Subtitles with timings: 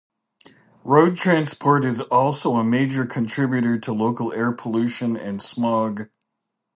[0.83, 6.09] Road transport is also a major contributor to local air pollution and smog.